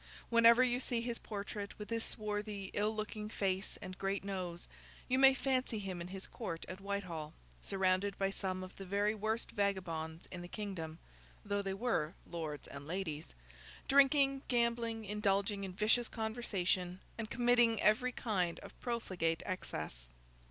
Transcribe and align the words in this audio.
Whenever 0.31 0.63
you 0.63 0.79
see 0.79 0.99
his 1.01 1.19
portrait, 1.19 1.77
with 1.77 1.91
his 1.91 2.03
swarthy, 2.03 2.71
ill 2.73 2.89
looking 2.95 3.29
face 3.29 3.77
and 3.83 3.99
great 3.99 4.23
nose, 4.23 4.67
you 5.07 5.19
may 5.19 5.35
fancy 5.35 5.77
him 5.77 6.01
in 6.01 6.07
his 6.07 6.25
Court 6.25 6.65
at 6.67 6.81
Whitehall, 6.81 7.33
surrounded 7.61 8.17
by 8.17 8.31
some 8.31 8.63
of 8.63 8.75
the 8.77 8.83
very 8.83 9.13
worst 9.13 9.51
vagabonds 9.51 10.27
in 10.31 10.41
the 10.41 10.47
kingdom 10.47 10.97
(though 11.45 11.61
they 11.61 11.75
were 11.75 12.15
lords 12.25 12.67
and 12.67 12.87
ladies), 12.87 13.35
drinking, 13.87 14.41
gambling, 14.47 15.05
indulging 15.05 15.63
in 15.63 15.71
vicious 15.71 16.07
conversation, 16.09 16.99
and 17.19 17.29
committing 17.29 17.79
every 17.79 18.11
kind 18.11 18.57
of 18.61 18.79
profligate 18.79 19.43
excess. 19.45 20.07